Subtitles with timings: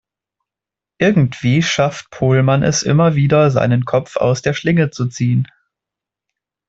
[0.99, 5.47] Irgendwie schafft Pohlmann es immer wieder, seinen Kopf aus der Schlinge zu ziehen.